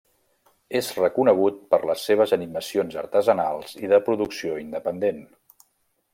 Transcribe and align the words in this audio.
És 0.77 0.87
reconegut 0.99 1.59
per 1.73 1.79
les 1.89 2.05
seves 2.09 2.33
animacions 2.39 2.99
artesanals 3.03 3.77
i 3.85 3.93
de 3.93 4.01
producció 4.09 4.59
independent. 4.65 5.23